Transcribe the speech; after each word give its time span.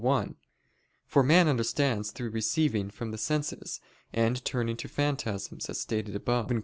1): 0.01 0.35
for 1.05 1.21
man 1.21 1.47
understands 1.47 2.09
through 2.09 2.31
receiving 2.31 2.89
from 2.89 3.11
the 3.11 3.19
senses, 3.19 3.79
and 4.11 4.43
turning 4.43 4.75
to 4.75 4.87
phantasms, 4.87 5.69
as 5.69 5.79
stated 5.79 6.15
above 6.15 6.47
(Q. 6.47 6.59